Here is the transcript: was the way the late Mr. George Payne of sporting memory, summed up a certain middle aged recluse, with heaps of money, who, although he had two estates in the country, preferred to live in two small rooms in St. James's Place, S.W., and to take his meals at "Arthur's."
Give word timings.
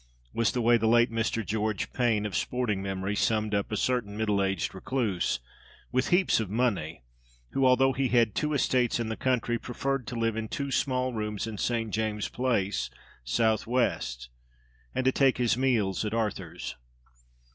was 0.33 0.51
the 0.53 0.61
way 0.63 0.77
the 0.77 0.87
late 0.87 1.11
Mr. 1.11 1.45
George 1.45 1.93
Payne 1.93 2.25
of 2.25 2.35
sporting 2.35 2.81
memory, 2.81 3.15
summed 3.15 3.53
up 3.53 3.71
a 3.71 3.77
certain 3.77 4.17
middle 4.17 4.41
aged 4.41 4.73
recluse, 4.73 5.39
with 5.91 6.07
heaps 6.09 6.39
of 6.39 6.49
money, 6.49 7.03
who, 7.51 7.67
although 7.67 7.93
he 7.93 8.07
had 8.07 8.33
two 8.33 8.53
estates 8.55 8.99
in 8.99 9.09
the 9.09 9.15
country, 9.15 9.59
preferred 9.59 10.07
to 10.07 10.15
live 10.15 10.35
in 10.35 10.47
two 10.47 10.71
small 10.71 11.13
rooms 11.13 11.45
in 11.45 11.59
St. 11.59 11.91
James's 11.91 12.29
Place, 12.31 12.89
S.W., 13.27 13.99
and 14.95 15.05
to 15.05 15.11
take 15.11 15.37
his 15.37 15.55
meals 15.55 16.03
at 16.03 16.15
"Arthur's." 16.15 16.77